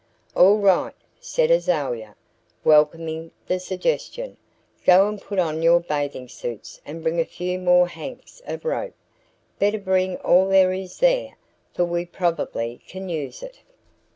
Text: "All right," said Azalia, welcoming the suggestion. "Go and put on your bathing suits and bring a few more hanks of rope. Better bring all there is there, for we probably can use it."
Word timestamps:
"All 0.35 0.57
right," 0.57 0.95
said 1.19 1.51
Azalia, 1.51 2.15
welcoming 2.63 3.29
the 3.45 3.59
suggestion. 3.59 4.35
"Go 4.83 5.07
and 5.07 5.21
put 5.21 5.37
on 5.37 5.61
your 5.61 5.79
bathing 5.79 6.27
suits 6.27 6.81
and 6.87 7.03
bring 7.03 7.19
a 7.19 7.23
few 7.23 7.59
more 7.59 7.87
hanks 7.87 8.41
of 8.47 8.65
rope. 8.65 8.95
Better 9.59 9.77
bring 9.77 10.17
all 10.17 10.47
there 10.49 10.73
is 10.73 10.97
there, 10.97 11.35
for 11.75 11.85
we 11.85 12.03
probably 12.07 12.81
can 12.87 13.09
use 13.09 13.43
it." 13.43 13.59